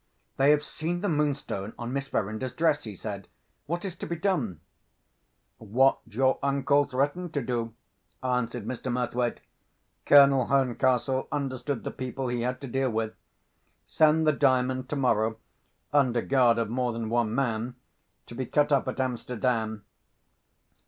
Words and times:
"They 0.37 0.49
have 0.49 0.63
seen 0.63 1.01
the 1.01 1.09
Moonstone 1.09 1.73
on 1.77 1.93
Miss 1.93 2.07
Verinder's 2.07 2.53
dress," 2.53 2.85
he 2.85 2.95
said. 2.95 3.27
"What 3.67 3.85
is 3.85 3.95
to 3.97 4.07
be 4.07 4.15
done?" 4.15 4.59
"What 5.59 5.99
your 6.07 6.39
uncle 6.41 6.85
threatened 6.85 7.35
to 7.35 7.41
do," 7.43 7.75
answered 8.23 8.65
Mr. 8.65 8.91
Murthwaite. 8.91 9.41
"Colonel 10.07 10.47
Herncastle 10.47 11.27
understood 11.31 11.83
the 11.83 11.91
people 11.91 12.29
he 12.29 12.41
had 12.41 12.59
to 12.61 12.67
deal 12.67 12.89
with. 12.89 13.13
Send 13.85 14.25
the 14.25 14.33
Diamond 14.33 14.89
tomorrow 14.89 15.37
(under 15.93 16.23
guard 16.23 16.57
of 16.57 16.67
more 16.67 16.93
than 16.93 17.07
one 17.07 17.35
man) 17.35 17.75
to 18.25 18.33
be 18.33 18.47
cut 18.47 18.71
up 18.71 18.87
at 18.87 18.99
Amsterdam. 18.99 19.85